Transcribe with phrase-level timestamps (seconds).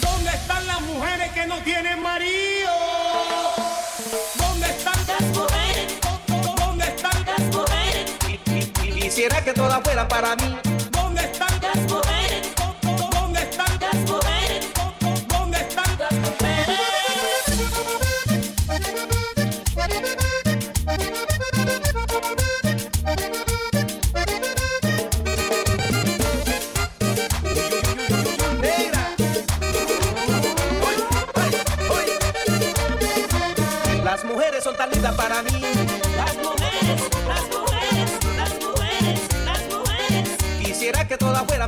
[0.00, 2.72] ¿Dónde están las mujeres que no tienen marido?
[4.34, 5.98] ¿Dónde están Las mujeres,
[6.56, 8.10] ¿Dónde están las mujeres,
[8.92, 10.58] Quisiera que todas fueran para mí.
[10.90, 11.51] ¿Dónde están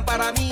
[0.05, 0.49] para mí.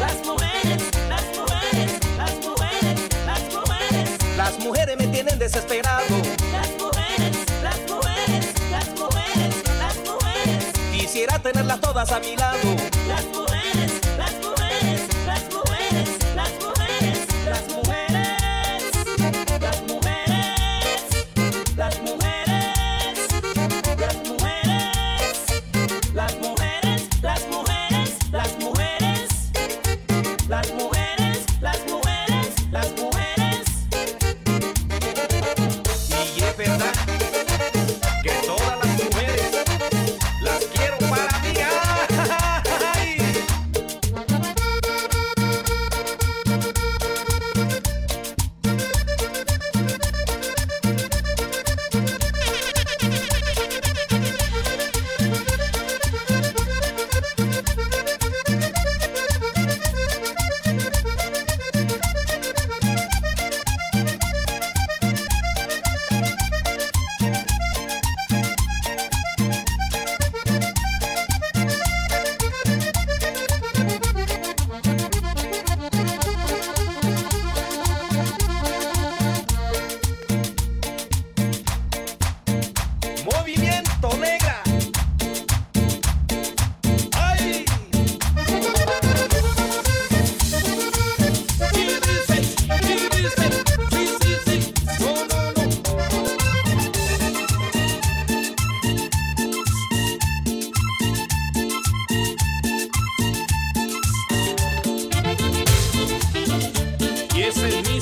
[0.00, 6.04] las mujeres, las mujeres, las mujeres, las mujeres, Las mujeres me tienen desesperado.
[6.52, 12.87] las mujeres, las mujeres, las mujeres, las mujeres, Quisiera tenerlas todas a mi lado.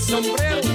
[0.06, 0.66] Sombrero,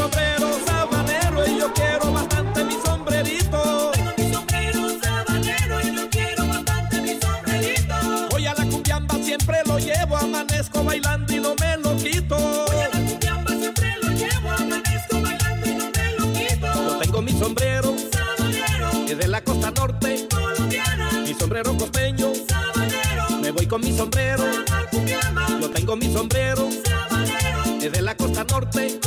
[0.00, 3.90] sombrero sabanero y yo quiero bastante mi sombrerito.
[3.92, 7.94] Tengo mi sombrero sabanero y yo quiero bastante mi sombrerito.
[8.30, 12.36] Voy a la cumbiamba, siempre lo llevo, amanezco bailando y no me lo quito.
[12.36, 16.66] Voy a la cumbiamba, siempre lo llevo, amanezco bailando y no me lo quito.
[16.72, 22.32] Yo tengo mi sombrero, Sabanero, que es de la costa norte, colombiana, mi sombrero costeño.
[22.48, 28.02] sabanero, Me voy con mi sombrero, la cumbiamba, yo tengo mi sombrero, sabanero, es de
[28.02, 28.99] la costa norte,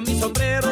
[0.00, 0.68] mi sombrero,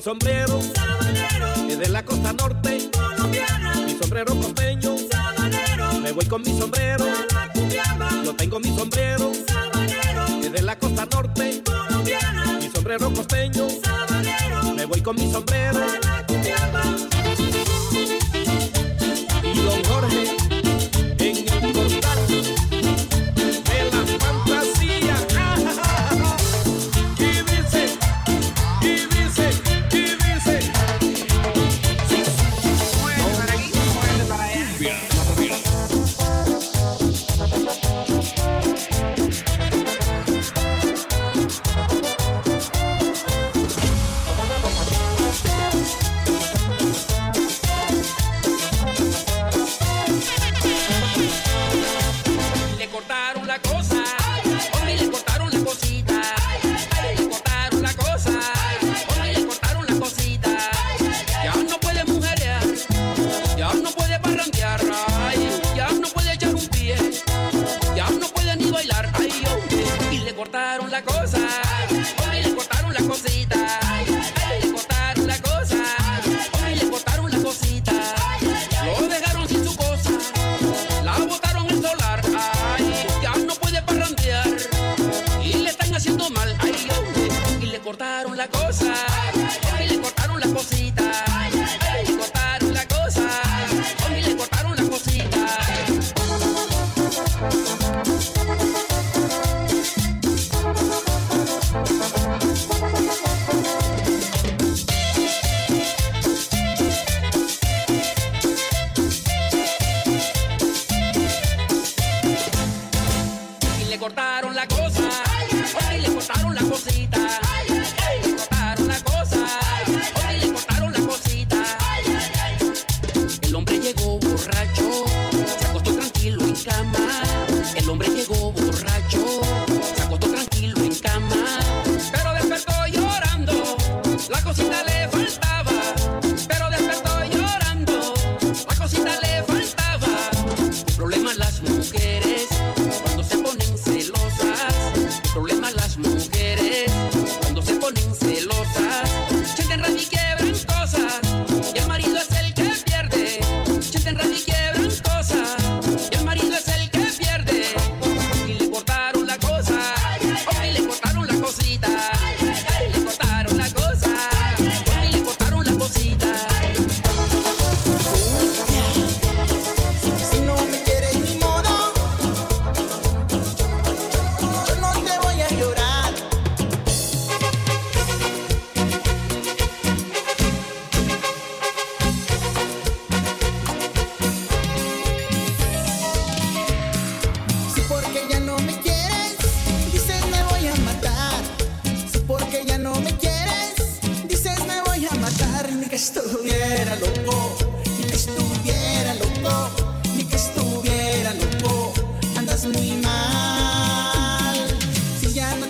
[0.00, 4.96] mi sombrero, Sabanero, es de la costa norte, colombiana, mi sombrero costeño.
[4.96, 7.04] sabanero, Me voy con mi sombrero,
[7.34, 13.12] la cumbiamba, yo tengo mi sombrero, sabanero, es de la costa norte, colombiana, mi sombrero
[13.12, 13.68] costeño.
[13.68, 15.80] sabanero, Me voy con mi sombrero.
[16.02, 16.82] La cumbiamba.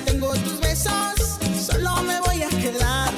[0.05, 3.13] tengo tus besos, solo me voy a quedar.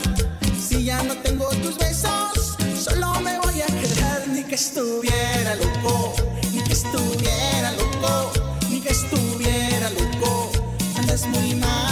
[0.59, 4.29] Si ya no tengo tus besos, solo me voy a quedar.
[4.29, 6.15] Ni que estuviera loco,
[6.53, 8.33] ni que estuviera loco,
[8.71, 10.51] ni que estuviera loco.
[10.97, 11.92] Andas muy mal.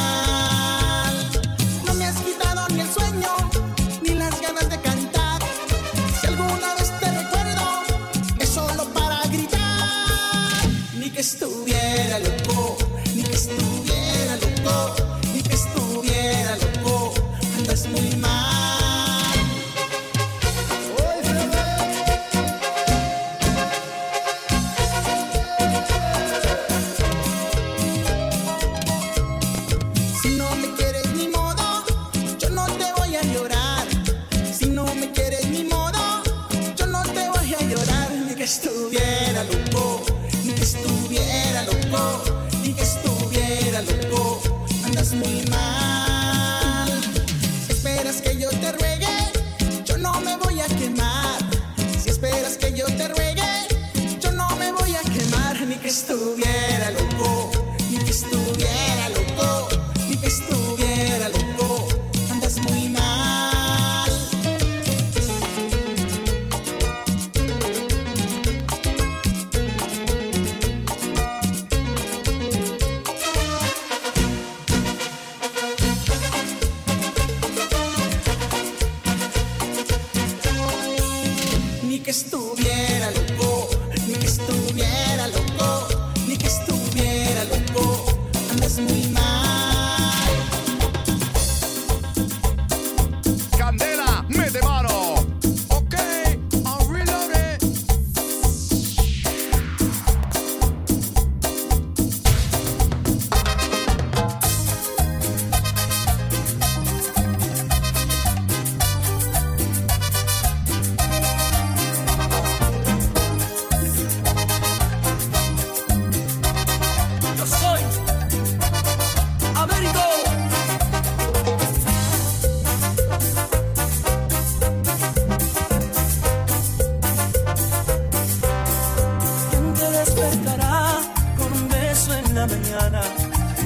[82.40, 83.68] estuviera loco,
[84.06, 85.50] ni que estuviera loco.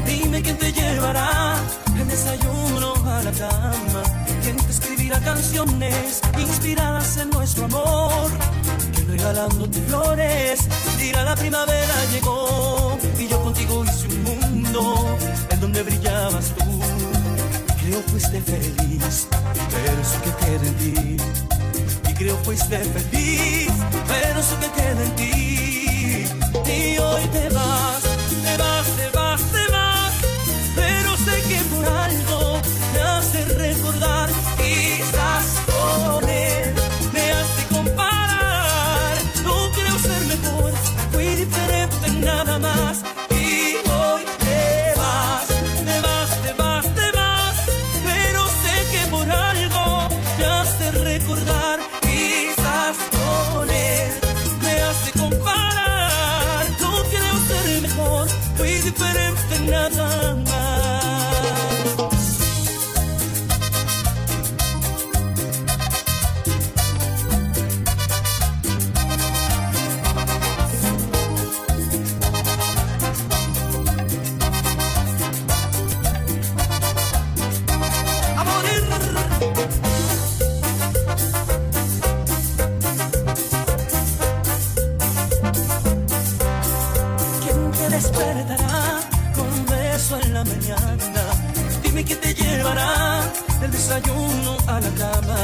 [0.06, 1.56] Dime quién te llevará
[1.98, 4.02] el desayuno a la cama.
[4.42, 8.30] Quién te escribirá canciones inspiradas en nuestro amor.
[8.94, 10.60] Quién regalándote flores
[10.98, 12.98] dirá la primavera llegó.
[13.18, 15.16] Y yo contigo hice un mundo
[15.50, 16.80] en donde brillabas tú.
[17.82, 19.28] Creo que fuiste feliz,
[19.70, 21.16] pero eso que queda en ti.
[22.10, 23.72] Y creo que fuiste feliz,
[24.08, 26.26] pero eso que queda en ti.
[26.66, 28.13] Y hoy te vas
[94.94, 95.38] cama.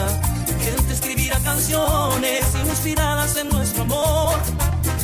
[0.63, 4.37] ¿Quién te escribirá canciones inspiradas en nuestro amor?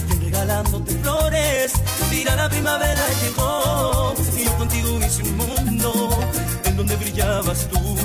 [0.07, 1.73] ¿Quién regalándote flores?
[2.11, 6.19] Dirá la primavera llegó y yo contigo hice un mundo
[6.65, 7.97] en donde brillabas tú.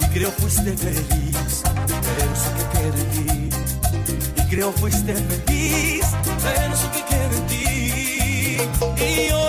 [0.00, 3.34] Y creo fuiste feliz, pero eso que queda en ti
[4.36, 6.06] y creo fuiste feliz,
[6.42, 7.64] pero eso que queda en ti.
[9.02, 9.43] Y hoy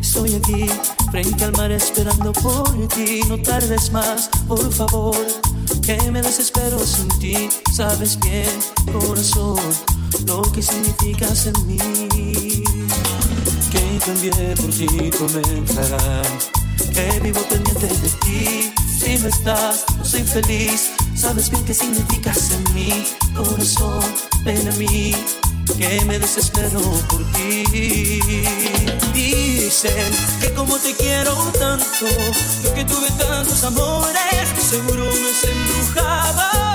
[0.00, 0.66] estoy aquí,
[1.10, 3.20] frente al mar esperando por ti.
[3.28, 5.16] No tardes más, por favor,
[5.84, 7.48] que me desespero sin ti.
[7.72, 8.50] Sabes bien,
[8.92, 9.60] corazón,
[10.26, 11.78] lo que significas en mí.
[13.70, 16.24] Que cambié por ti, comenzarán.
[16.92, 18.72] Que vivo pendiente de ti.
[18.98, 20.90] Si no estás, no soy feliz.
[21.14, 23.04] Sabes bien qué significas en mí,
[23.36, 24.02] corazón,
[24.44, 25.14] ven a mí
[25.64, 28.20] que me desespero por ti.
[29.12, 32.06] Dicen que como te quiero tanto,
[32.64, 36.71] yo que tuve tantos amores, seguro me has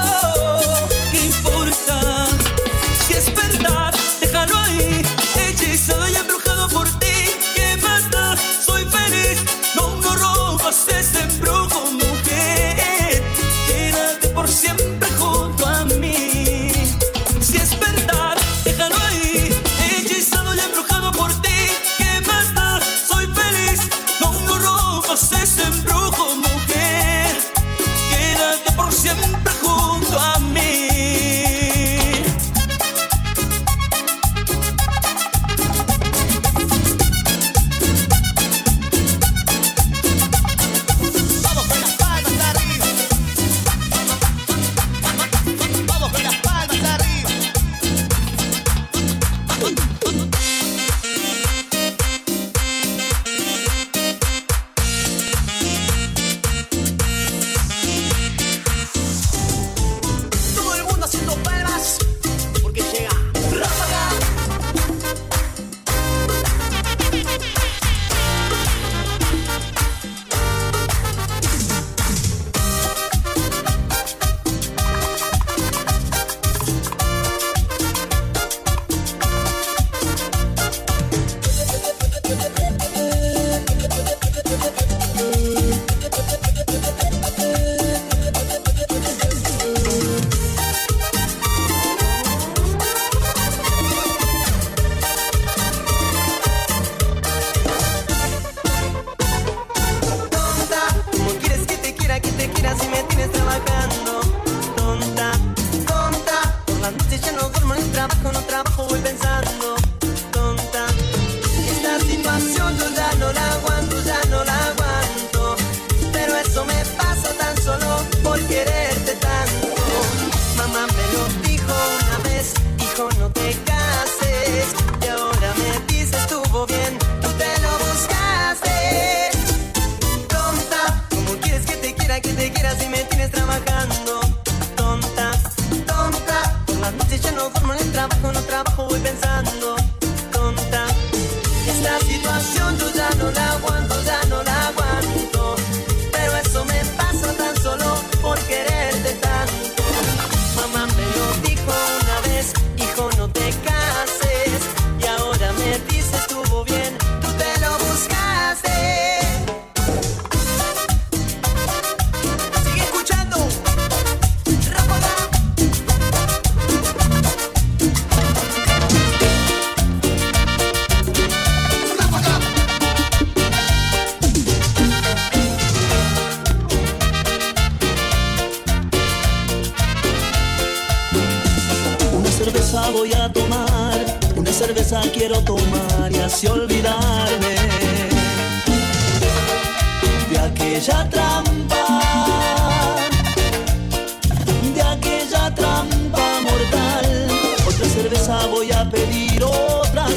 [102.68, 103.37] miras y me tienes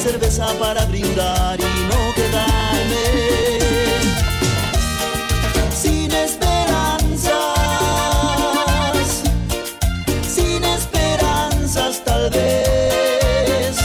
[0.03, 3.05] cerveza para brindar y no quedarme
[5.75, 7.31] sin esperanzas
[10.27, 13.77] sin esperanzas tal vez.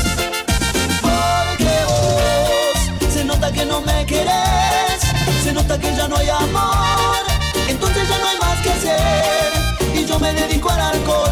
[1.02, 5.02] Porque vos se nota que no me querés,
[5.44, 7.26] se nota que ya no hay amor,
[7.68, 9.52] entonces ya no hay más que hacer
[9.94, 11.32] y yo me dedico al alcohol.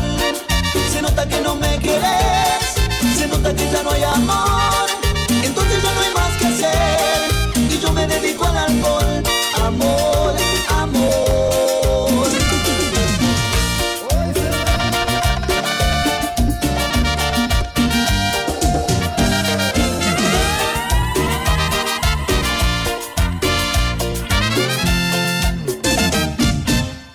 [0.92, 2.76] Se nota que no me querés,
[3.18, 4.53] se nota que ya no hay amor,
[8.42, 9.24] alcohol.
[9.62, 10.36] Amor,
[10.70, 11.44] amor.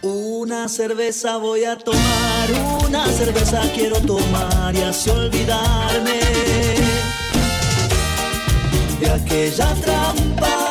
[0.02, 2.48] Una cerveza voy a tomar,
[2.86, 6.20] una cerveza quiero tomar y así olvidarme
[9.00, 10.67] de aquella trampa,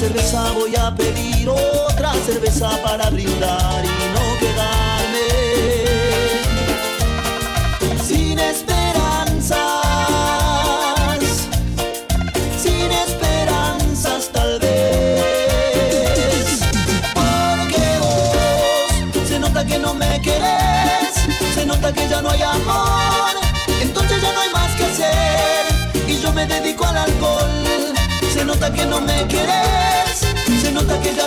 [0.00, 5.28] cerveza voy a pedir, otra cerveza para brindar y no quedarme
[8.02, 9.58] sin esperanzas
[12.62, 16.60] sin esperanzas tal vez.
[17.12, 21.12] Porque vos se nota que no me querés,
[21.54, 23.36] se nota que ya no hay amor,
[23.82, 25.66] entonces ya no hay más que hacer
[26.08, 27.50] y yo me dedico al alcohol.
[28.32, 29.59] Se nota que no me querés,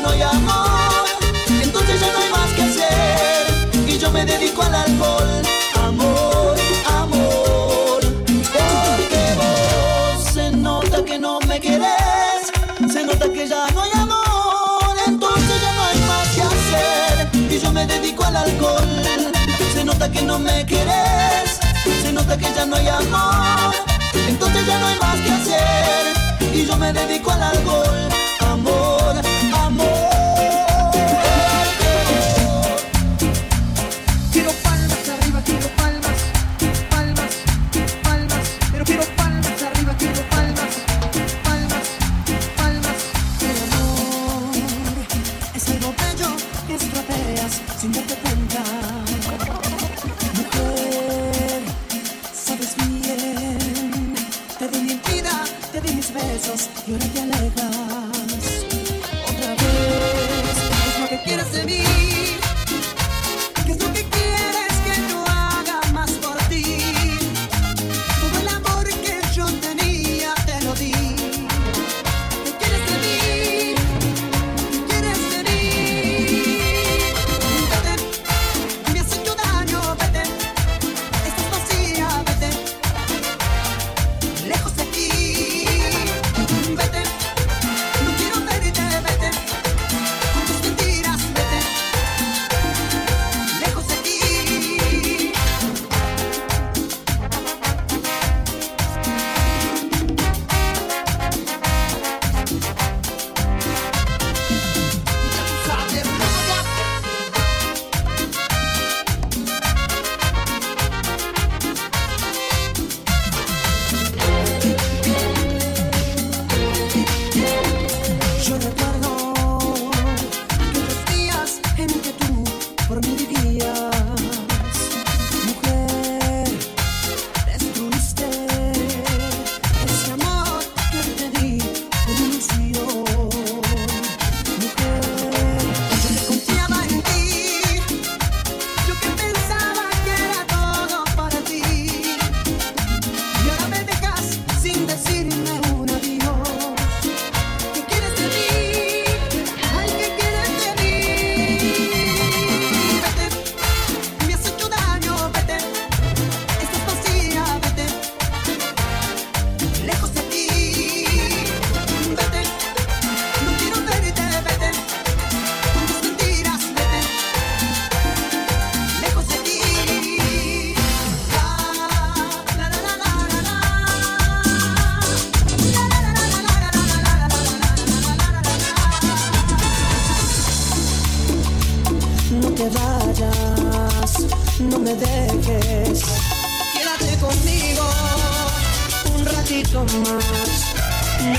[0.04, 1.06] no hay amor,
[1.62, 3.90] entonces ya no hay más que hacer.
[3.90, 5.42] Y yo me dedico al alcohol.
[5.82, 6.56] Amor,
[7.02, 8.00] amor,
[8.34, 12.52] porque vos se nota que no me querés,
[12.92, 17.30] se nota que ya no hay amor, entonces ya no hay más que hacer.
[17.54, 18.90] Y yo me dedico al alcohol.
[19.74, 21.60] Se nota que no me querés,
[22.04, 23.74] se nota que ya no hay amor,
[24.28, 26.54] entonces ya no hay más que hacer.
[26.54, 28.13] Y yo me dedico al alcohol.
[47.80, 48.83] Sin darte cuenta.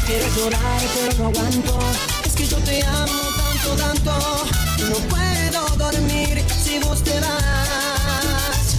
[0.07, 1.79] Quiero llorar, pero no aguanto.
[2.25, 4.13] Es que yo te amo tanto, tanto.
[4.91, 8.77] No puedo dormir si vos te vas.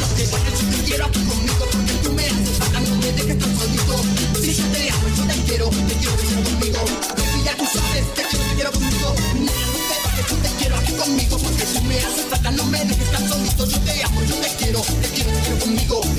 [0.00, 3.12] No te vayas, yo te quiero aquí conmigo porque tú me haces falta, no me
[3.12, 4.02] dejes tan solito.
[4.40, 6.80] Si yo te amo, yo te quiero, te quiero, te conmigo.
[7.16, 9.14] Baby, ya tú sabes, te quiero, te quiero conmigo.
[9.34, 12.64] Nena, no te vayas, yo te quiero aquí conmigo porque tú me haces falta, no
[12.66, 13.66] me dejes tan solito.
[13.66, 16.09] Yo te amo, yo te quiero, te quiero, te quiero conmigo.